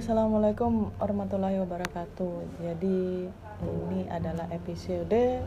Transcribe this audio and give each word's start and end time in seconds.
assalamualaikum 0.00 0.88
warahmatullahi 0.96 1.60
wabarakatuh. 1.60 2.64
Jadi 2.64 3.28
ini 3.60 4.00
adalah 4.08 4.48
episode 4.48 5.44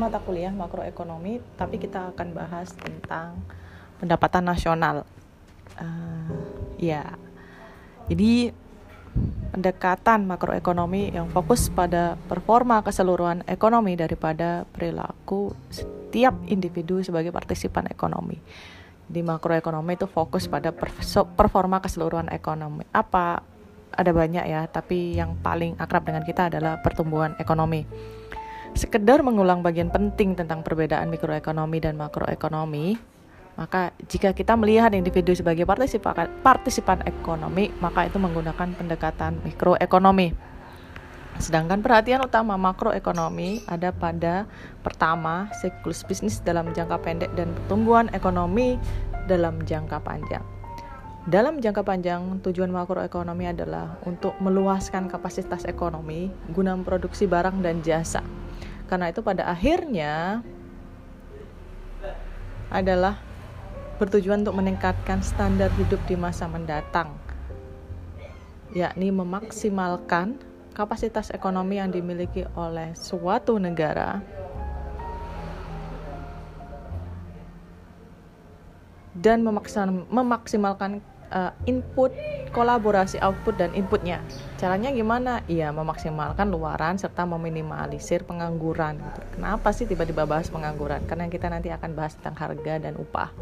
mata 0.00 0.16
kuliah 0.24 0.48
makroekonomi, 0.48 1.36
tapi 1.60 1.76
kita 1.76 2.08
akan 2.16 2.32
bahas 2.32 2.72
tentang 2.72 3.36
pendapatan 4.00 4.48
nasional. 4.48 5.04
Uh, 5.76 6.40
ya, 6.80 7.20
jadi 8.08 8.56
pendekatan 9.52 10.24
makroekonomi 10.24 11.12
yang 11.12 11.28
fokus 11.28 11.68
pada 11.68 12.16
performa 12.32 12.80
keseluruhan 12.80 13.44
ekonomi 13.44 13.92
daripada 13.92 14.64
perilaku 14.72 15.52
setiap 15.68 16.32
individu 16.48 17.04
sebagai 17.04 17.28
partisipan 17.28 17.92
ekonomi 17.92 18.40
di 19.08 19.24
makroekonomi 19.24 19.96
itu 19.96 20.04
fokus 20.04 20.44
pada 20.46 20.70
performa 21.34 21.80
keseluruhan 21.80 22.28
ekonomi. 22.28 22.84
Apa 22.92 23.40
ada 23.88 24.10
banyak 24.12 24.44
ya, 24.44 24.68
tapi 24.68 25.16
yang 25.16 25.34
paling 25.40 25.74
akrab 25.80 26.04
dengan 26.04 26.22
kita 26.22 26.52
adalah 26.52 26.78
pertumbuhan 26.84 27.32
ekonomi. 27.40 27.88
Sekedar 28.76 29.24
mengulang 29.24 29.64
bagian 29.64 29.88
penting 29.88 30.36
tentang 30.36 30.60
perbedaan 30.60 31.08
mikroekonomi 31.08 31.80
dan 31.80 31.96
makroekonomi, 31.96 33.00
maka 33.58 33.90
jika 34.06 34.36
kita 34.36 34.54
melihat 34.54 34.94
individu 34.94 35.34
sebagai 35.34 35.66
partisipan, 35.66 36.30
partisipan 36.44 37.02
ekonomi, 37.08 37.72
maka 37.82 38.06
itu 38.06 38.20
menggunakan 38.20 38.76
pendekatan 38.76 39.40
mikroekonomi. 39.42 40.30
Sedangkan 41.38 41.78
perhatian 41.86 42.26
utama 42.26 42.58
makroekonomi 42.58 43.62
ada 43.70 43.94
pada 43.94 44.50
pertama 44.82 45.46
siklus 45.62 46.02
bisnis 46.02 46.42
dalam 46.42 46.74
jangka 46.74 46.98
pendek 46.98 47.30
dan 47.38 47.54
pertumbuhan 47.54 48.10
ekonomi 48.10 48.74
dalam 49.30 49.62
jangka 49.62 50.02
panjang. 50.02 50.42
Dalam 51.28 51.60
jangka 51.60 51.84
panjang, 51.84 52.40
tujuan 52.40 52.72
makroekonomi 52.72 53.52
adalah 53.52 54.00
untuk 54.08 54.34
meluaskan 54.40 55.12
kapasitas 55.12 55.62
ekonomi 55.68 56.32
guna 56.50 56.72
memproduksi 56.74 57.28
barang 57.28 57.60
dan 57.60 57.84
jasa. 57.86 58.24
Karena 58.88 59.12
itu 59.12 59.20
pada 59.20 59.44
akhirnya 59.44 60.40
adalah 62.72 63.20
bertujuan 64.00 64.40
untuk 64.40 64.56
meningkatkan 64.56 65.20
standar 65.20 65.68
hidup 65.76 66.00
di 66.08 66.16
masa 66.16 66.48
mendatang, 66.48 67.12
yakni 68.72 69.12
memaksimalkan 69.12 70.47
kapasitas 70.78 71.34
ekonomi 71.34 71.82
yang 71.82 71.90
dimiliki 71.90 72.46
oleh 72.54 72.94
suatu 72.94 73.58
negara 73.58 74.22
dan 79.18 79.42
memaksimalkan 80.06 81.02
uh, 81.34 81.50
input, 81.66 82.14
kolaborasi 82.54 83.18
output 83.18 83.58
dan 83.58 83.74
inputnya. 83.74 84.22
Caranya 84.62 84.94
gimana? 84.94 85.42
Iya, 85.50 85.74
memaksimalkan 85.74 86.46
luaran 86.46 86.94
serta 87.02 87.26
meminimalisir 87.26 88.22
pengangguran. 88.22 89.02
Kenapa 89.34 89.74
sih 89.74 89.90
tiba-tiba 89.90 90.22
bahas 90.30 90.46
pengangguran? 90.46 91.02
Karena 91.10 91.26
kita 91.26 91.50
nanti 91.50 91.74
akan 91.74 91.98
bahas 91.98 92.14
tentang 92.14 92.38
harga 92.38 92.78
dan 92.78 92.94
upah. 92.94 93.34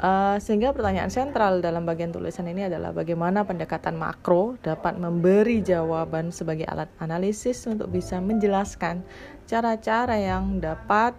Uh, 0.00 0.40
sehingga 0.40 0.72
pertanyaan 0.72 1.12
sentral 1.12 1.60
dalam 1.60 1.84
bagian 1.84 2.10
tulisan 2.10 2.48
ini 2.48 2.64
adalah 2.64 2.96
bagaimana 2.96 3.44
pendekatan 3.44 3.94
makro 4.00 4.56
dapat 4.64 4.96
memberi 4.96 5.60
jawaban 5.60 6.32
sebagai 6.32 6.64
alat 6.64 6.88
analisis 6.96 7.68
untuk 7.68 7.92
bisa 7.92 8.16
menjelaskan 8.18 9.04
cara-cara 9.44 10.16
yang 10.16 10.64
dapat 10.64 11.12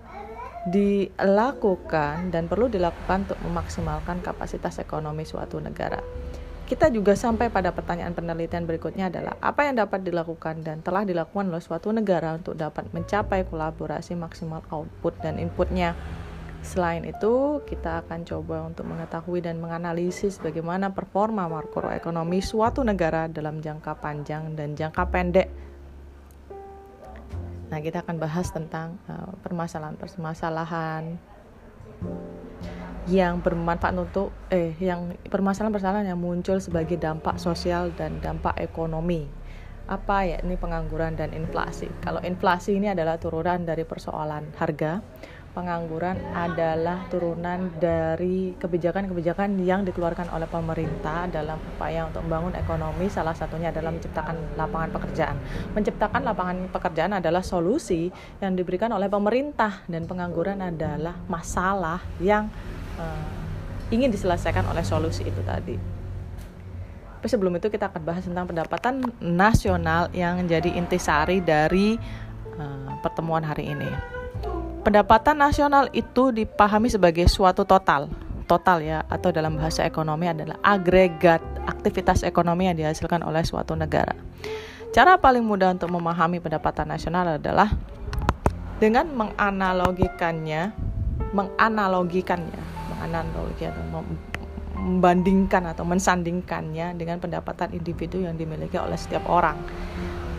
dilakukan 0.67 2.33
dan 2.33 2.49
perlu 2.49 2.71
dilakukan 2.71 3.29
untuk 3.29 3.39
memaksimalkan 3.45 4.23
kapasitas 4.25 4.79
ekonomi 4.79 5.27
suatu 5.27 5.61
negara. 5.61 5.99
Kita 6.63 6.87
juga 6.87 7.11
sampai 7.13 7.51
pada 7.51 7.75
pertanyaan 7.75 8.15
penelitian 8.15 8.63
berikutnya 8.63 9.11
adalah 9.11 9.35
apa 9.43 9.67
yang 9.67 9.83
dapat 9.83 10.01
dilakukan 10.07 10.63
dan 10.63 10.79
telah 10.79 11.03
dilakukan 11.03 11.51
oleh 11.51 11.59
suatu 11.59 11.91
negara 11.91 12.39
untuk 12.39 12.55
dapat 12.55 12.87
mencapai 12.95 13.43
kolaborasi 13.45 14.15
maksimal 14.15 14.63
output 14.71 15.13
dan 15.19 15.37
inputnya. 15.43 15.91
Selain 16.63 17.03
itu, 17.03 17.59
kita 17.67 18.07
akan 18.07 18.23
coba 18.23 18.63
untuk 18.63 18.87
mengetahui 18.87 19.43
dan 19.43 19.59
menganalisis 19.59 20.39
bagaimana 20.39 20.95
performa 20.95 21.51
makroekonomi 21.51 22.39
suatu 22.39 22.87
negara 22.87 23.27
dalam 23.27 23.59
jangka 23.59 23.99
panjang 23.99 24.55
dan 24.55 24.71
jangka 24.71 25.03
pendek. 25.11 25.51
Nah, 27.67 27.83
kita 27.83 28.07
akan 28.07 28.15
bahas 28.15 28.47
tentang 28.47 28.95
permasalahan-permasalahan 29.43 31.19
yang 33.11 33.43
bermanfaat 33.43 33.99
untuk 33.99 34.31
eh 34.47 34.71
yang 34.79 35.19
permasalahan-permasalahan 35.27 36.15
yang 36.15 36.21
muncul 36.23 36.63
sebagai 36.63 36.95
dampak 36.95 37.35
sosial 37.35 37.91
dan 37.99 38.23
dampak 38.23 38.55
ekonomi. 38.63 39.27
Apa 39.91 40.23
ya 40.23 40.39
ini 40.39 40.55
pengangguran 40.55 41.19
dan 41.19 41.35
inflasi. 41.35 41.91
Kalau 41.99 42.23
inflasi 42.23 42.79
ini 42.79 42.87
adalah 42.87 43.19
turunan 43.19 43.67
dari 43.67 43.83
persoalan 43.83 44.55
harga, 44.55 45.03
pengangguran 45.53 46.17
adalah 46.33 47.05
turunan 47.13 47.69
dari 47.77 48.57
kebijakan-kebijakan 48.57 49.61
yang 49.61 49.85
dikeluarkan 49.85 50.33
oleh 50.33 50.49
pemerintah 50.49 51.29
dalam 51.29 51.61
upaya 51.77 52.09
untuk 52.09 52.25
membangun 52.25 52.57
ekonomi 52.57 53.05
salah 53.07 53.37
satunya 53.37 53.69
adalah 53.69 53.93
menciptakan 53.93 54.57
lapangan 54.57 54.89
pekerjaan. 54.89 55.37
Menciptakan 55.77 56.21
lapangan 56.25 56.57
pekerjaan 56.73 57.13
adalah 57.21 57.45
solusi 57.45 58.09
yang 58.41 58.57
diberikan 58.57 58.89
oleh 58.97 59.05
pemerintah 59.05 59.85
dan 59.85 60.09
pengangguran 60.09 60.57
adalah 60.57 61.21
masalah 61.29 62.01
yang 62.17 62.49
uh, 62.97 63.29
ingin 63.93 64.09
diselesaikan 64.09 64.65
oleh 64.65 64.81
solusi 64.81 65.21
itu 65.21 65.41
tadi. 65.45 65.77
Tapi 67.21 67.27
sebelum 67.29 67.55
itu 67.55 67.69
kita 67.69 67.93
akan 67.93 68.01
bahas 68.03 68.25
tentang 68.25 68.49
pendapatan 68.49 69.05
nasional 69.21 70.09
yang 70.11 70.43
jadi 70.49 70.75
intisari 70.75 71.39
dari 71.39 71.95
uh, 72.57 72.99
pertemuan 73.05 73.45
hari 73.45 73.69
ini. 73.69 74.22
Pendapatan 74.83 75.39
nasional 75.39 75.87
itu 75.95 76.35
dipahami 76.35 76.91
sebagai 76.91 77.23
suatu 77.31 77.63
total, 77.63 78.11
total 78.51 78.83
ya, 78.83 78.99
atau 79.07 79.31
dalam 79.31 79.55
bahasa 79.55 79.87
ekonomi 79.87 80.27
adalah 80.27 80.59
agregat 80.59 81.39
aktivitas 81.63 82.27
ekonomi 82.27 82.67
yang 82.67 82.75
dihasilkan 82.75 83.23
oleh 83.23 83.47
suatu 83.47 83.79
negara. 83.79 84.11
Cara 84.91 85.15
paling 85.15 85.39
mudah 85.39 85.71
untuk 85.71 85.87
memahami 85.87 86.43
pendapatan 86.43 86.91
nasional 86.91 87.39
adalah 87.39 87.71
dengan 88.83 89.07
menganalogikannya, 89.15 90.75
menganalogikannya, 91.31 92.61
menganalogi 92.91 93.63
atau 93.71 94.03
membandingkan 94.83 95.63
atau 95.71 95.87
mensandingkannya 95.87 96.99
dengan 96.99 97.23
pendapatan 97.23 97.71
individu 97.71 98.19
yang 98.19 98.35
dimiliki 98.35 98.75
oleh 98.75 98.99
setiap 98.99 99.23
orang. 99.31 99.55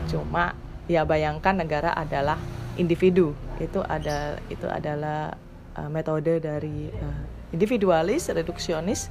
Cuma 0.04 0.52
ya 0.84 1.08
bayangkan 1.08 1.64
negara 1.64 1.96
adalah 1.96 2.36
individu. 2.76 3.34
Itu 3.62 3.82
ada 3.86 4.38
itu 4.50 4.66
adalah 4.66 5.34
uh, 5.78 5.90
metode 5.90 6.42
dari 6.42 6.90
uh, 6.90 7.20
individualis 7.54 8.30
reduksionis 8.30 9.10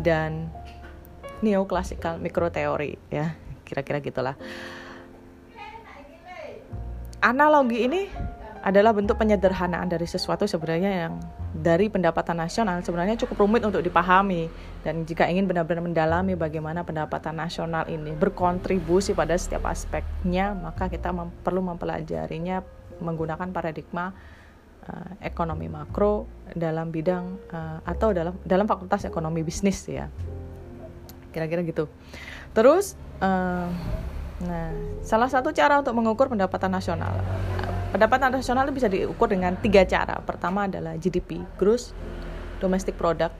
dan 0.00 0.52
neoklasikal 1.40 2.20
mikroteori 2.20 2.98
ya. 3.12 3.36
Kira-kira 3.64 4.00
gitulah. 4.00 4.36
Analogi 7.18 7.82
ini 7.82 8.06
adalah 8.62 8.94
bentuk 8.94 9.18
penyederhanaan 9.18 9.86
dari 9.86 10.06
sesuatu 10.06 10.46
sebenarnya 10.46 11.06
yang 11.06 11.14
dari 11.54 11.90
pendapatan 11.90 12.38
nasional 12.38 12.78
sebenarnya 12.82 13.18
cukup 13.18 13.46
rumit 13.46 13.62
untuk 13.66 13.82
dipahami. 13.82 14.46
Dan 14.82 15.02
jika 15.02 15.26
ingin 15.26 15.50
benar-benar 15.50 15.82
mendalami 15.82 16.38
bagaimana 16.38 16.86
pendapatan 16.86 17.38
nasional 17.38 17.86
ini 17.90 18.14
berkontribusi 18.14 19.14
pada 19.14 19.34
setiap 19.34 19.66
aspeknya 19.66 20.54
maka 20.54 20.86
kita 20.86 21.10
mem 21.10 21.34
perlu 21.42 21.60
mempelajarinya 21.60 22.62
menggunakan 23.00 23.48
paradigma 23.50 24.12
uh, 24.88 25.10
ekonomi 25.20 25.66
makro 25.68 26.26
dalam 26.52 26.88
bidang 26.88 27.50
uh, 27.52 27.78
atau 27.84 28.10
dalam 28.14 28.34
dalam 28.42 28.66
fakultas 28.68 29.04
ekonomi 29.04 29.44
bisnis 29.44 29.84
ya. 29.88 30.08
Kira-kira 31.34 31.62
gitu. 31.62 31.86
Terus 32.56 32.96
uh, 33.20 33.68
nah 34.38 34.70
salah 35.02 35.26
satu 35.26 35.50
cara 35.50 35.82
untuk 35.82 35.98
mengukur 35.98 36.30
pendapatan 36.30 36.70
nasional 36.70 37.10
pendapatan 37.90 38.38
nasional 38.38 38.68
bisa 38.70 38.86
diukur 38.86 39.32
dengan 39.32 39.56
tiga 39.58 39.82
cara. 39.88 40.20
Pertama 40.22 40.68
adalah 40.68 40.94
GDP 41.00 41.42
gross 41.56 41.96
domestic 42.60 42.94
product. 43.00 43.34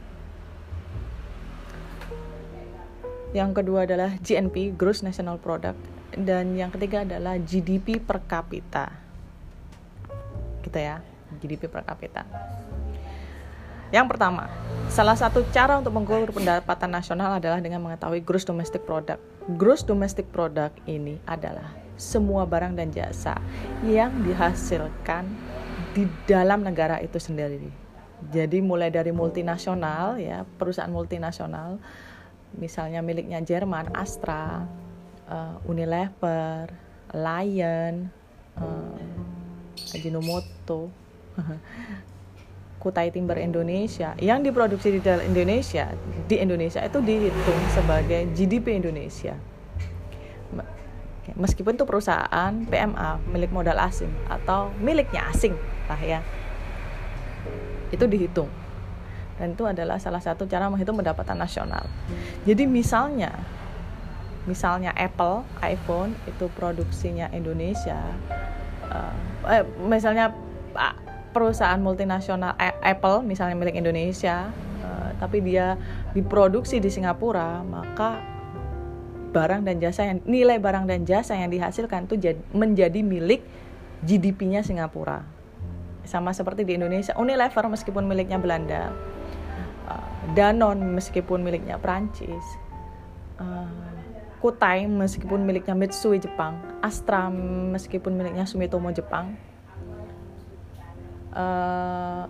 Yang 3.37 3.61
kedua 3.61 3.85
adalah 3.85 4.17
GNP 4.25 4.73
gross 4.75 5.05
national 5.05 5.37
product. 5.37 5.77
Dan 6.17 6.57
yang 6.57 6.73
ketiga 6.73 7.05
adalah 7.05 7.37
GDP 7.37 8.01
per 8.01 8.25
kapita 8.25 9.08
gitu 10.69 10.79
ya 10.79 11.01
GDP 11.41 11.67
per 11.73 11.83
kapita 11.89 12.29
yang 13.89 14.05
pertama, 14.05 14.53
salah 14.93 15.17
satu 15.17 15.49
cara 15.49 15.81
untuk 15.81 15.97
mengukur 15.97 16.29
pendapatan 16.29 16.93
nasional 16.93 17.41
adalah 17.41 17.57
dengan 17.57 17.81
mengetahui 17.81 18.21
gross 18.21 18.45
domestic 18.45 18.85
product. 18.85 19.17
Gross 19.57 19.81
domestic 19.81 20.29
product 20.29 20.77
ini 20.85 21.17
adalah 21.25 21.73
semua 21.97 22.45
barang 22.45 22.77
dan 22.77 22.93
jasa 22.93 23.41
yang 23.89 24.13
dihasilkan 24.21 25.25
di 25.97 26.05
dalam 26.29 26.69
negara 26.69 27.01
itu 27.01 27.17
sendiri. 27.17 27.73
Jadi 28.29 28.61
mulai 28.61 28.93
dari 28.93 29.09
multinasional 29.09 30.21
ya, 30.21 30.45
perusahaan 30.61 30.93
multinasional 30.93 31.81
misalnya 32.61 33.01
miliknya 33.01 33.41
Jerman, 33.41 33.89
Astra, 33.97 34.69
uh, 35.33 35.57
Unilever, 35.65 36.69
Lion, 37.17 38.13
uh, 38.61 39.18
Ajinomoto, 39.95 40.91
Kutai 42.83 43.11
Timber 43.11 43.39
Indonesia. 43.43 44.15
Yang 44.23 44.51
diproduksi 44.51 44.95
di 44.95 45.01
Indonesia 45.03 45.91
di 46.31 46.37
Indonesia 46.39 46.81
itu 46.85 46.99
dihitung 47.03 47.61
sebagai 47.75 48.31
GDP 48.35 48.79
Indonesia. 48.79 49.35
Meskipun 51.37 51.77
itu 51.77 51.85
perusahaan 51.85 52.53
PMA 52.65 53.21
milik 53.29 53.53
modal 53.53 53.77
asing 53.85 54.09
atau 54.33 54.73
miliknya 54.81 55.29
asing 55.29 55.53
lah 55.85 56.01
ya. 56.01 56.21
Itu 57.93 58.09
dihitung. 58.09 58.49
Dan 59.37 59.55
itu 59.55 59.69
adalah 59.69 60.01
salah 60.01 60.23
satu 60.25 60.49
cara 60.49 60.73
menghitung 60.73 60.97
pendapatan 60.97 61.37
nasional. 61.37 61.85
Jadi 62.49 62.65
misalnya 62.65 63.37
misalnya 64.49 64.97
Apple 64.97 65.45
iPhone 65.61 66.17
itu 66.25 66.49
produksinya 66.57 67.29
Indonesia 67.37 68.01
uh, 68.89 69.15
eh, 69.47 69.63
misalnya 69.87 70.35
perusahaan 71.31 71.79
multinasional 71.79 72.57
Apple 72.83 73.23
misalnya 73.23 73.55
milik 73.55 73.77
Indonesia 73.79 74.51
uh, 74.83 75.11
tapi 75.21 75.45
dia 75.45 75.77
diproduksi 76.17 76.81
di 76.83 76.89
Singapura 76.89 77.63
maka 77.63 78.19
barang 79.29 79.63
dan 79.63 79.77
jasa 79.79 80.09
yang 80.09 80.19
nilai 80.25 80.57
barang 80.57 80.89
dan 80.89 81.05
jasa 81.05 81.37
yang 81.37 81.53
dihasilkan 81.53 82.09
itu 82.09 82.17
menjadi 82.57 83.05
milik 83.05 83.45
GDP-nya 84.03 84.65
Singapura. 84.65 85.21
Sama 86.09 86.33
seperti 86.33 86.65
di 86.65 86.81
Indonesia 86.81 87.13
Unilever 87.21 87.69
meskipun 87.69 88.09
miliknya 88.09 88.41
Belanda 88.41 88.89
uh, 89.85 90.11
Danone 90.33 90.81
meskipun 90.97 91.45
miliknya 91.45 91.77
Prancis 91.77 92.45
uh, 93.37 93.98
Kutai 94.39 94.87
meskipun 94.87 95.43
miliknya 95.43 95.75
Mitsui 95.75 96.23
Jepang 96.23 96.59
Astra 96.79 97.27
meskipun 97.75 98.15
miliknya 98.15 98.47
Sumitomo 98.47 98.95
Jepang. 98.95 99.35
Uh, 101.35 102.27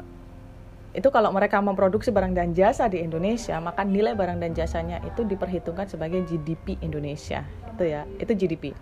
itu 0.97 1.07
kalau 1.13 1.31
mereka 1.31 1.61
memproduksi 1.61 2.11
barang 2.11 2.35
dan 2.35 2.57
jasa 2.57 2.91
di 2.91 3.05
Indonesia 3.05 3.61
maka 3.63 3.87
nilai 3.87 4.17
barang 4.17 4.41
dan 4.41 4.57
jasanya 4.57 4.99
itu 5.07 5.23
diperhitungkan 5.23 5.87
sebagai 5.87 6.25
GDP 6.25 6.81
Indonesia 6.81 7.45
itu 7.77 7.85
ya. 7.85 8.09
Itu 8.19 8.33
GDP 8.33 8.73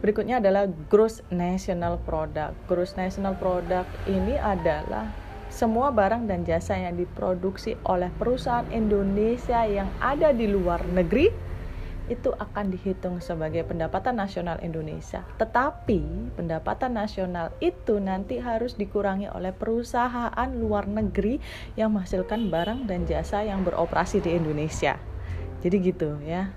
berikutnya 0.00 0.40
adalah 0.40 0.64
gross 0.88 1.20
national 1.28 2.00
product. 2.02 2.56
Gross 2.66 2.96
national 2.96 3.36
product 3.36 3.88
ini 4.08 4.36
adalah 4.40 5.12
semua 5.52 5.92
barang 5.92 6.24
dan 6.24 6.46
jasa 6.46 6.78
yang 6.78 6.96
diproduksi 6.96 7.76
oleh 7.84 8.08
perusahaan 8.16 8.66
Indonesia 8.72 9.66
yang 9.68 9.90
ada 10.00 10.32
di 10.32 10.48
luar 10.48 10.80
negeri 10.88 11.49
itu 12.10 12.34
akan 12.34 12.74
dihitung 12.74 13.22
sebagai 13.22 13.62
pendapatan 13.62 14.18
nasional 14.18 14.58
Indonesia. 14.60 15.22
Tetapi 15.38 16.34
pendapatan 16.34 16.98
nasional 16.98 17.54
itu 17.62 18.02
nanti 18.02 18.42
harus 18.42 18.74
dikurangi 18.74 19.30
oleh 19.30 19.54
perusahaan 19.54 20.50
luar 20.50 20.90
negeri 20.90 21.38
yang 21.78 21.94
menghasilkan 21.94 22.50
barang 22.50 22.90
dan 22.90 23.06
jasa 23.06 23.46
yang 23.46 23.62
beroperasi 23.62 24.18
di 24.18 24.34
Indonesia. 24.34 24.98
Jadi 25.62 25.76
gitu 25.78 26.18
ya. 26.26 26.50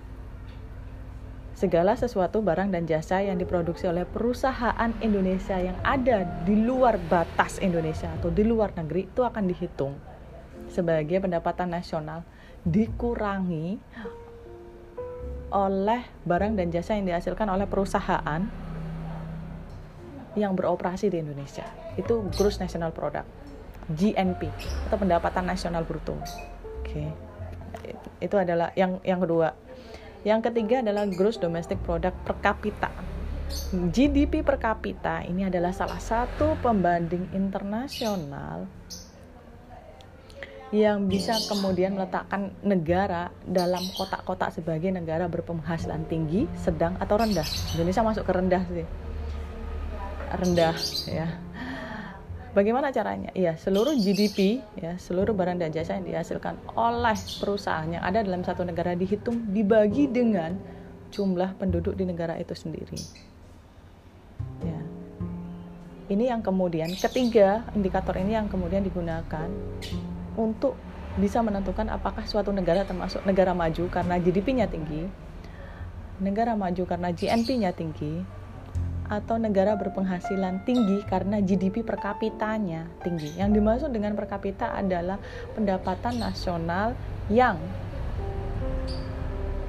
Segala 1.53 1.93
sesuatu 1.93 2.41
barang 2.41 2.73
dan 2.73 2.89
jasa 2.89 3.21
yang 3.21 3.37
diproduksi 3.37 3.85
oleh 3.85 4.09
perusahaan 4.09 4.91
Indonesia 5.05 5.55
yang 5.61 5.77
ada 5.85 6.25
di 6.43 6.57
luar 6.57 6.97
batas 6.97 7.61
Indonesia 7.61 8.09
atau 8.09 8.33
di 8.33 8.41
luar 8.41 8.73
negeri 8.73 9.05
itu 9.05 9.21
akan 9.21 9.45
dihitung 9.47 9.93
sebagai 10.73 11.21
pendapatan 11.21 11.69
nasional 11.69 12.25
dikurangi 12.65 13.77
oleh 15.53 16.01
barang 16.25 16.57
dan 16.57 16.73
jasa 16.73 16.97
yang 16.97 17.05
dihasilkan 17.05 17.45
oleh 17.45 17.69
perusahaan 17.69 18.41
yang 20.33 20.57
beroperasi 20.57 21.13
di 21.13 21.21
Indonesia. 21.21 21.63
Itu 21.93 22.25
gross 22.33 22.57
national 22.57 22.89
product, 22.89 23.29
GNP 23.93 24.49
atau 24.89 24.97
pendapatan 24.97 25.45
nasional 25.45 25.85
bruto. 25.85 26.17
Oke. 26.17 26.89
Okay. 26.89 27.09
Itu 28.17 28.41
adalah 28.41 28.73
yang 28.73 28.97
yang 29.05 29.21
kedua. 29.21 29.53
Yang 30.25 30.49
ketiga 30.49 30.81
adalah 30.81 31.05
gross 31.05 31.37
domestic 31.37 31.77
product 31.85 32.17
per 32.25 32.35
kapita. 32.41 32.89
GDP 33.93 34.41
per 34.41 34.57
kapita 34.57 35.21
ini 35.21 35.45
adalah 35.45 35.69
salah 35.69 36.01
satu 36.01 36.57
pembanding 36.65 37.29
internasional 37.37 38.65
yang 40.73 41.05
bisa 41.05 41.37
kemudian 41.45 41.93
meletakkan 41.93 42.49
negara 42.65 43.29
dalam 43.45 43.85
kotak-kotak 43.93 44.57
sebagai 44.57 44.89
negara 44.89 45.29
berpenghasilan 45.29 46.09
tinggi, 46.09 46.49
sedang 46.57 46.97
atau 46.97 47.21
rendah. 47.21 47.45
Indonesia 47.77 48.01
masuk 48.01 48.25
ke 48.25 48.33
rendah 48.33 48.63
sih. 48.73 48.87
Rendah 50.33 50.75
ya. 51.05 51.27
Bagaimana 52.57 52.89
caranya? 52.89 53.29
Ya, 53.37 53.53
seluruh 53.53 53.93
GDP 53.93 54.65
ya, 54.77 54.97
seluruh 54.97 55.37
barang 55.37 55.61
dan 55.61 55.69
jasa 55.69 55.93
yang 55.93 56.09
dihasilkan 56.09 56.57
oleh 56.73 57.17
perusahaan 57.37 57.85
yang 57.85 58.01
ada 58.01 58.25
dalam 58.25 58.41
satu 58.41 58.65
negara 58.65 58.97
dihitung 58.97 59.53
dibagi 59.53 60.09
dengan 60.09 60.57
jumlah 61.13 61.53
penduduk 61.61 61.93
di 61.93 62.09
negara 62.09 62.33
itu 62.41 62.57
sendiri. 62.57 62.97
Ya. 64.65 64.81
Ini 66.09 66.33
yang 66.33 66.41
kemudian 66.41 66.89
ketiga 66.97 67.61
indikator 67.77 68.17
ini 68.17 68.37
yang 68.37 68.49
kemudian 68.49 68.81
digunakan 68.81 69.49
untuk 70.39 70.77
bisa 71.13 71.45
menentukan 71.45 71.89
apakah 71.93 72.25
suatu 72.25 72.49
negara 72.49 72.85
termasuk 72.89 73.21
negara 73.23 73.53
maju 73.53 73.85
karena 73.89 74.17
GDP-nya 74.17 74.65
tinggi, 74.65 75.05
negara 76.17 76.57
maju 76.57 76.83
karena 76.89 77.13
GNP-nya 77.13 77.71
tinggi, 77.77 78.25
atau 79.13 79.37
negara 79.37 79.77
berpenghasilan 79.77 80.63
tinggi 80.65 81.05
karena 81.05 81.37
GDP 81.43 81.85
per 81.85 81.99
kapitanya 82.01 82.89
tinggi. 83.05 83.35
Yang 83.37 83.49
dimaksud 83.59 83.89
dengan 83.93 84.17
per 84.17 84.25
kapita 84.25 84.73
adalah 84.73 85.21
pendapatan 85.53 86.17
nasional 86.17 86.97
yang 87.29 87.59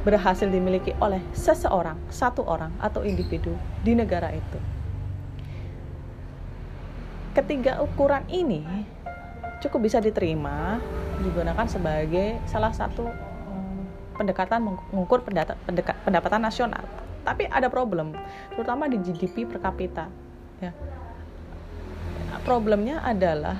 berhasil 0.05 0.49
dimiliki 0.49 0.93
oleh 1.01 1.21
seseorang, 1.33 1.97
satu 2.13 2.45
orang 2.45 2.73
atau 2.81 3.05
individu 3.05 3.57
di 3.81 3.97
negara 3.97 4.33
itu. 4.33 4.61
Ketiga 7.35 7.83
ukuran 7.83 8.23
ini 8.31 8.63
cukup 9.65 9.89
bisa 9.89 9.99
diterima 9.99 10.77
digunakan 11.25 11.65
sebagai 11.65 12.37
salah 12.45 12.75
satu 12.75 13.09
hmm, 13.09 14.17
pendekatan 14.21 14.61
mengukur 14.93 15.25
pendapatan 16.05 16.41
nasional. 16.45 16.85
Tapi 17.25 17.49
ada 17.49 17.73
problem, 17.73 18.13
terutama 18.53 18.85
di 18.85 19.01
GDP 19.01 19.49
per 19.49 19.65
kapita. 19.65 20.13
Ya. 20.61 20.77
Problemnya 22.45 23.01
adalah 23.01 23.57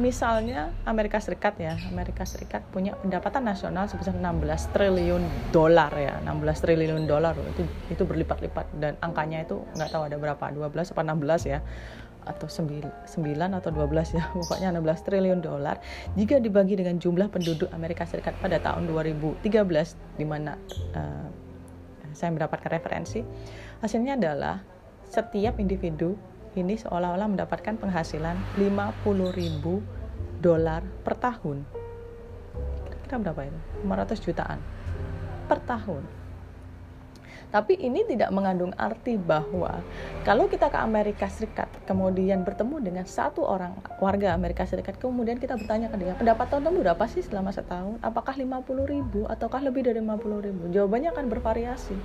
misalnya 0.00 0.72
Amerika 0.88 1.20
Serikat 1.20 1.60
ya, 1.60 1.76
Amerika 1.92 2.24
Serikat 2.24 2.64
punya 2.72 2.96
pendapatan 2.96 3.44
nasional 3.44 3.90
sebesar 3.90 4.16
16 4.16 4.72
triliun 4.72 5.20
dolar 5.52 5.92
ya, 5.92 6.16
16 6.24 6.64
triliun 6.64 7.04
dolar 7.04 7.36
itu 7.36 7.68
itu 7.92 8.02
berlipat-lipat 8.08 8.66
dan 8.80 8.96
angkanya 9.04 9.44
itu 9.44 9.60
nggak 9.76 9.90
tahu 9.92 10.08
ada 10.08 10.16
berapa, 10.16 10.44
12 10.48 10.96
atau 10.96 11.02
16 11.04 11.52
ya 11.52 11.60
atau 12.26 12.48
9, 12.50 12.86
9 13.06 13.58
atau 13.58 13.70
12 13.70 14.18
ya 14.18 14.24
pokoknya 14.38 14.74
16 14.74 15.06
triliun 15.06 15.40
dolar 15.42 15.78
jika 16.18 16.42
dibagi 16.42 16.74
dengan 16.74 16.98
jumlah 16.98 17.30
penduduk 17.30 17.70
Amerika 17.70 18.04
Serikat 18.04 18.34
pada 18.42 18.58
tahun 18.58 18.90
2013 18.90 19.44
di 20.18 20.24
mana 20.26 20.58
uh, 20.96 21.28
saya 22.12 22.30
mendapatkan 22.34 22.70
referensi 22.72 23.22
hasilnya 23.84 24.18
adalah 24.18 24.58
setiap 25.08 25.56
individu 25.62 26.18
ini 26.56 26.74
seolah-olah 26.74 27.28
mendapatkan 27.30 27.78
penghasilan 27.78 28.34
50 28.58 29.38
ribu 29.38 29.78
dolar 30.42 30.82
per 31.06 31.14
tahun. 31.18 31.62
Kira-kira 32.86 33.16
berapa 33.30 33.40
itu? 33.46 33.60
500 33.86 34.26
jutaan 34.26 34.58
per 35.46 35.62
tahun 35.64 36.17
tapi 37.50 37.74
ini 37.80 38.06
tidak 38.06 38.30
mengandung 38.30 38.70
arti 38.78 39.18
bahwa 39.18 39.82
kalau 40.22 40.46
kita 40.46 40.70
ke 40.70 40.78
Amerika 40.78 41.26
Serikat 41.26 41.68
kemudian 41.84 42.46
bertemu 42.46 42.78
dengan 42.78 43.04
satu 43.08 43.42
orang 43.42 43.74
warga 43.98 44.32
Amerika 44.36 44.62
Serikat 44.68 45.00
kemudian 45.00 45.40
kita 45.40 45.58
bertanya 45.58 45.90
ke 45.90 45.96
dia 45.98 46.14
pendapatan 46.14 46.68
kamu 46.68 46.84
berapa 46.84 47.04
sih 47.08 47.24
selama 47.24 47.48
setahun? 47.48 47.96
Apakah 48.04 48.36
50 48.36 48.64
ribu 48.84 49.24
ataukah 49.24 49.64
lebih 49.64 49.88
dari 49.88 50.04
50 50.04 50.46
ribu? 50.46 50.68
Jawabannya 50.68 51.16
akan 51.16 51.26
bervariasi. 51.32 51.96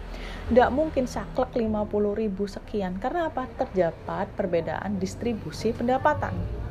Tidak 0.48 0.70
mungkin 0.72 1.04
saklek 1.04 1.52
50 1.52 1.92
ribu 2.16 2.48
sekian 2.48 2.96
karena 2.98 3.28
apa? 3.28 3.44
Terdapat 3.60 4.32
perbedaan 4.40 4.98
distribusi 4.98 5.76
pendapatan 5.76 6.64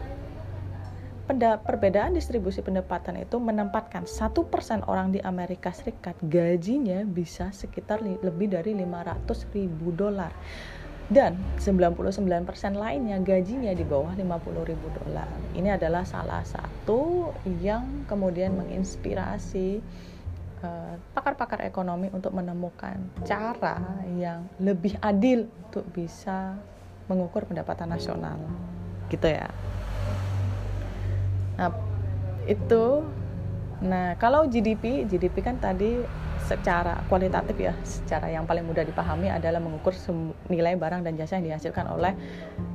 perbedaan 1.39 2.13
distribusi 2.13 2.61
pendapatan 2.61 3.21
itu 3.21 3.41
menempatkan 3.41 4.05
satu 4.05 4.49
persen 4.49 4.85
orang 4.85 5.15
di 5.15 5.21
Amerika 5.23 5.73
Serikat 5.73 6.17
gajinya 6.21 7.05
bisa 7.07 7.49
sekitar 7.55 8.03
lebih 8.03 8.53
dari 8.53 8.77
500 8.77 9.55
ribu 9.55 9.93
dolar. 9.95 10.33
Dan 11.13 11.37
99% 11.61 12.09
lainnya 12.73 13.21
gajinya 13.21 13.75
di 13.77 13.85
bawah 13.85 14.17
50 14.17 14.71
ribu 14.71 14.87
dolar. 15.03 15.29
Ini 15.53 15.77
adalah 15.77 16.09
salah 16.09 16.41
satu 16.41 17.29
yang 17.61 18.09
kemudian 18.09 18.57
menginspirasi 18.57 19.69
eh, 20.65 20.95
pakar-pakar 21.13 21.69
ekonomi 21.69 22.09
untuk 22.15 22.33
menemukan 22.33 22.97
cara 23.29 23.83
yang 24.17 24.49
lebih 24.57 24.97
adil 25.05 25.51
untuk 25.69 25.85
bisa 25.93 26.57
mengukur 27.13 27.45
pendapatan 27.45 27.93
nasional. 27.93 28.41
Gitu 29.13 29.29
ya 29.29 29.53
nah 31.63 31.71
itu 32.51 33.07
nah 33.83 34.19
kalau 34.19 34.51
GDP 34.51 35.07
GDP 35.07 35.47
kan 35.47 35.63
tadi 35.63 36.03
secara 36.43 37.07
kualitatif 37.07 37.55
ya 37.55 37.75
secara 37.87 38.27
yang 38.27 38.43
paling 38.43 38.67
mudah 38.67 38.83
dipahami 38.83 39.31
adalah 39.31 39.63
mengukur 39.63 39.95
nilai 40.51 40.75
barang 40.75 41.07
dan 41.07 41.15
jasa 41.15 41.39
yang 41.39 41.55
dihasilkan 41.55 41.87
oleh 41.87 42.19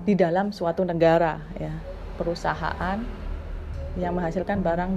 di 0.07 0.15
dalam 0.15 0.55
suatu 0.55 0.87
negara 0.87 1.43
ya 1.59 1.75
perusahaan 2.15 3.03
yang 3.99 4.15
menghasilkan 4.15 4.63
barang 4.63 4.91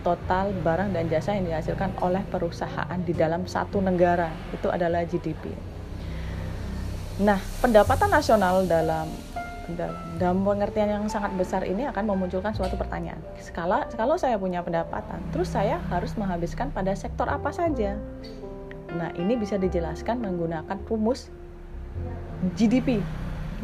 total 0.00 0.54
barang 0.64 0.94
dan 0.96 1.10
jasa 1.12 1.34
yang 1.34 1.50
dihasilkan 1.50 1.92
oleh 1.98 2.22
perusahaan 2.30 2.98
di 3.02 3.10
dalam 3.10 3.44
satu 3.44 3.82
negara 3.82 4.30
itu 4.54 4.70
adalah 4.70 5.02
GDP. 5.02 5.50
Nah, 7.26 7.42
pendapatan 7.58 8.14
nasional 8.14 8.62
dalam 8.70 9.10
dalam 10.18 10.46
pengertian 10.46 10.86
yang 10.86 11.04
sangat 11.10 11.34
besar 11.34 11.66
ini 11.66 11.90
akan 11.90 12.06
memunculkan 12.06 12.54
suatu 12.54 12.78
pertanyaan. 12.78 13.18
Skala 13.42 13.90
kalau 13.98 14.14
saya 14.14 14.38
punya 14.38 14.62
pendapatan, 14.62 15.18
terus 15.34 15.50
saya 15.50 15.82
harus 15.90 16.14
menghabiskan 16.14 16.70
pada 16.70 16.94
sektor 16.94 17.26
apa 17.26 17.50
saja? 17.50 17.98
Nah, 18.94 19.10
ini 19.18 19.34
bisa 19.34 19.58
dijelaskan 19.58 20.22
menggunakan 20.22 20.78
rumus 20.86 21.28
GDP. 22.54 23.02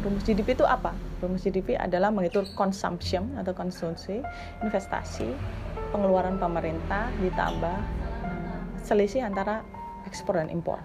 Rumus 0.03 0.27
GDP 0.27 0.59
itu 0.59 0.67
apa? 0.67 0.91
Rumus 1.23 1.47
GDP 1.47 1.79
adalah 1.79 2.11
menghitung 2.11 2.43
consumption 2.59 3.31
atau 3.39 3.55
konsumsi, 3.55 4.19
investasi, 4.59 5.31
pengeluaran 5.95 6.35
pemerintah 6.35 7.07
ditambah 7.23 7.77
selisih 8.83 9.23
antara 9.23 9.63
ekspor 10.03 10.35
dan 10.35 10.51
impor. 10.51 10.83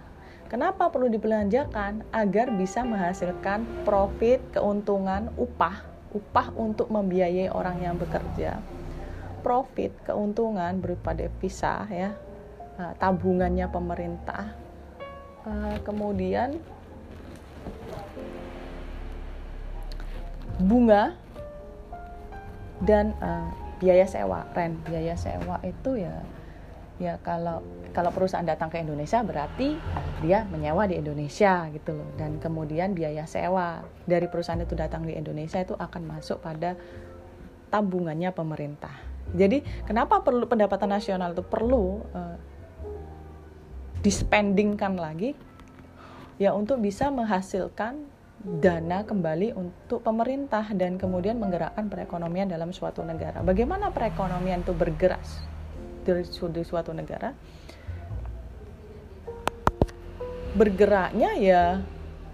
Kenapa 0.49 0.89
perlu 0.89 1.13
dibelanjakan? 1.13 2.09
Agar 2.09 2.49
bisa 2.57 2.81
menghasilkan 2.81 3.85
profit, 3.85 4.41
keuntungan, 4.57 5.29
upah, 5.37 5.85
upah 6.17 6.57
untuk 6.57 6.89
membiayai 6.89 7.53
orang 7.53 7.85
yang 7.85 8.01
bekerja. 8.01 8.57
Profit, 9.45 9.93
keuntungan 10.09 10.81
berupa 10.81 11.13
devisa 11.13 11.85
ya, 11.93 12.17
eh, 12.81 12.93
tabungannya 12.97 13.69
pemerintah. 13.69 14.57
Eh, 15.45 15.77
kemudian 15.85 16.57
bunga 20.59 21.15
dan 22.83 23.15
uh, 23.23 23.47
biaya 23.79 24.07
sewa, 24.09 24.43
rent. 24.55 24.75
Biaya 24.87 25.15
sewa 25.15 25.63
itu 25.63 26.03
ya 26.03 26.25
ya 26.99 27.17
kalau 27.23 27.63
kalau 27.95 28.11
perusahaan 28.15 28.47
datang 28.47 28.71
ke 28.71 28.79
Indonesia 28.83 29.23
berarti 29.23 29.79
dia 30.23 30.47
menyewa 30.51 30.87
di 30.87 30.99
Indonesia 30.99 31.67
gitu 31.71 31.95
loh. 31.95 32.11
Dan 32.19 32.43
kemudian 32.43 32.93
biaya 32.95 33.25
sewa 33.25 33.83
dari 34.05 34.27
perusahaan 34.27 34.61
itu 34.61 34.75
datang 34.75 35.07
di 35.07 35.15
Indonesia 35.15 35.63
itu 35.63 35.75
akan 35.75 36.03
masuk 36.07 36.43
pada 36.43 36.75
tabungannya 37.71 38.31
pemerintah. 38.35 38.95
Jadi 39.35 39.61
kenapa 39.85 40.25
perlu 40.25 40.49
pendapatan 40.49 40.95
nasional 40.95 41.37
itu 41.37 41.45
perlu 41.45 42.01
uh, 42.17 42.37
dispendingkan 44.01 44.97
lagi? 44.97 45.37
Ya 46.39 46.55
untuk 46.55 46.79
bisa 46.79 47.11
menghasilkan 47.11 48.07
dana 48.39 49.03
kembali 49.03 49.59
untuk 49.59 50.07
pemerintah 50.07 50.71
dan 50.71 50.95
kemudian 50.95 51.43
menggerakkan 51.43 51.91
perekonomian 51.91 52.47
dalam 52.47 52.71
suatu 52.71 53.03
negara. 53.03 53.43
Bagaimana 53.43 53.91
perekonomian 53.91 54.63
itu 54.63 54.71
bergerak 54.71 55.21
di 56.17 56.63
suatu 56.65 56.91
negara 56.97 57.33
bergeraknya 60.57 61.31
ya 61.37 61.65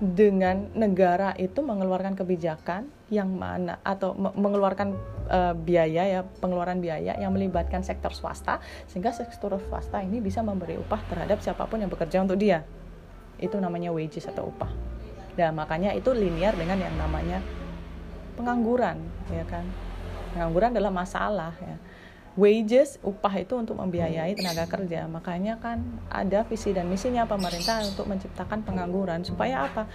dengan 0.00 0.70
negara 0.74 1.36
itu 1.38 1.62
mengeluarkan 1.62 2.18
kebijakan 2.18 2.90
yang 3.12 3.30
mana 3.30 3.78
atau 3.86 4.16
mengeluarkan 4.16 4.96
uh, 5.30 5.54
biaya 5.54 6.02
ya 6.18 6.20
pengeluaran 6.42 6.82
biaya 6.82 7.14
yang 7.14 7.30
melibatkan 7.30 7.86
sektor 7.86 8.10
swasta 8.10 8.58
sehingga 8.90 9.14
sektor 9.14 9.54
swasta 9.70 10.02
ini 10.02 10.18
bisa 10.18 10.42
memberi 10.42 10.80
upah 10.80 10.98
terhadap 11.06 11.38
siapa 11.44 11.68
pun 11.70 11.78
yang 11.78 11.92
bekerja 11.92 12.24
untuk 12.26 12.40
dia. 12.40 12.66
Itu 13.38 13.60
namanya 13.62 13.94
wages 13.94 14.26
atau 14.26 14.50
upah. 14.50 14.72
Dan 15.34 15.54
makanya 15.54 15.94
itu 15.94 16.10
linear 16.10 16.54
dengan 16.54 16.78
yang 16.78 16.94
namanya 16.98 17.38
pengangguran 18.34 18.98
ya 19.30 19.46
kan? 19.46 19.62
Pengangguran 20.34 20.74
adalah 20.74 20.90
masalah 20.90 21.54
ya 21.62 21.76
wages 22.34 22.98
upah 23.06 23.34
itu 23.38 23.54
untuk 23.54 23.78
membiayai 23.78 24.34
tenaga 24.34 24.66
kerja. 24.66 25.06
Makanya 25.06 25.62
kan 25.62 25.82
ada 26.10 26.42
visi 26.46 26.74
dan 26.74 26.90
misinya 26.90 27.26
pemerintah 27.26 27.82
untuk 27.86 28.10
menciptakan 28.10 28.66
pengangguran. 28.66 29.22
Supaya 29.22 29.70
apa? 29.70 29.86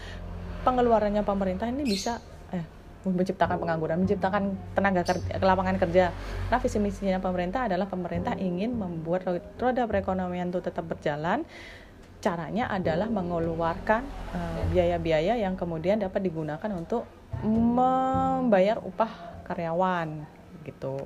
Pengeluarannya 0.63 1.24
pemerintah 1.24 1.67
ini 1.67 1.84
bisa 1.88 2.19
eh 2.51 2.63
menciptakan 3.00 3.63
pengangguran 3.63 4.03
menciptakan 4.03 4.60
tenaga 4.75 5.08
kerja 5.08 5.39
lapangan 5.39 5.79
kerja. 5.79 6.12
Nah 6.51 6.60
visi 6.60 6.79
misinya 6.84 7.19
pemerintah 7.24 7.72
adalah 7.72 7.88
pemerintah 7.88 8.36
ingin 8.36 8.75
membuat 8.75 9.24
roda 9.55 9.84
perekonomian 9.88 10.51
itu 10.51 10.60
tetap 10.60 10.84
berjalan. 10.88 11.48
Caranya 12.19 12.67
adalah 12.67 13.08
mengeluarkan 13.08 14.03
eh, 14.36 14.62
biaya-biaya 14.75 15.39
uh, 15.39 15.43
yang 15.48 15.55
kemudian 15.55 16.03
dapat 16.03 16.19
digunakan 16.19 16.67
untuk 16.75 17.08
membayar 17.39 18.84
upah 18.84 19.39
karyawan 19.48 20.27
gitu. 20.67 21.00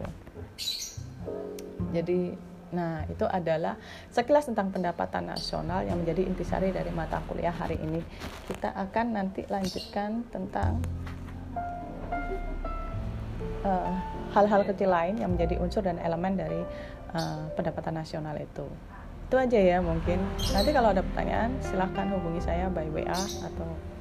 Jadi 1.94 2.54
Nah, 2.74 3.06
itu 3.06 3.24
adalah 3.30 3.78
sekilas 4.10 4.50
tentang 4.50 4.74
pendapatan 4.74 5.30
nasional 5.30 5.86
yang 5.86 6.02
menjadi 6.02 6.26
intisari 6.26 6.74
dari 6.74 6.90
mata 6.90 7.22
kuliah 7.30 7.54
hari 7.54 7.78
ini. 7.78 8.02
Kita 8.50 8.74
akan 8.74 9.14
nanti 9.14 9.46
lanjutkan 9.46 10.26
tentang 10.34 10.82
eh, 13.62 13.94
hal-hal 14.34 14.62
uh, 14.66 14.68
kecil 14.74 14.90
lain 14.90 15.22
yang 15.22 15.38
menjadi 15.38 15.62
unsur 15.62 15.86
dan 15.86 16.02
elemen 16.02 16.34
dari 16.34 16.66
uh, 17.14 17.46
pendapatan 17.54 18.02
nasional 18.02 18.34
itu. 18.42 18.66
Itu 19.30 19.38
aja 19.38 19.60
ya 19.62 19.78
mungkin. 19.78 20.18
Nanti 20.50 20.74
kalau 20.74 20.98
ada 20.98 21.06
pertanyaan, 21.06 21.54
silahkan 21.62 22.10
hubungi 22.10 22.42
saya 22.42 22.74
by 22.74 22.90
WA 22.90 23.22
atau 23.46 23.93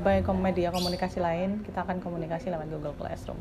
by 0.00 0.24
media 0.40 0.72
komunikasi 0.72 1.20
lain 1.20 1.60
kita 1.64 1.84
akan 1.84 2.00
komunikasi 2.00 2.48
lewat 2.48 2.68
Google 2.72 2.96
Classroom. 2.96 3.36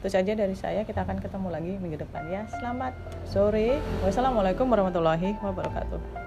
Itu 0.00 0.08
saja 0.12 0.32
dari 0.36 0.52
saya 0.52 0.84
kita 0.84 1.08
akan 1.08 1.20
ketemu 1.20 1.48
lagi 1.48 1.72
minggu 1.80 2.04
depan 2.04 2.28
ya. 2.28 2.42
Selamat 2.60 2.92
sore. 3.24 3.80
Wassalamualaikum 4.04 4.68
warahmatullahi 4.68 5.36
wabarakatuh 5.40 6.25